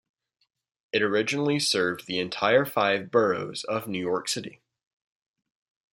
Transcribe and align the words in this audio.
It 0.91 1.03
originally 1.03 1.59
served 1.59 2.07
the 2.07 2.17
entire 2.17 2.65
five 2.65 3.11
boroughs 3.11 3.63
of 3.63 3.87
New 3.87 3.99
York 3.99 4.29
City. 4.29 4.59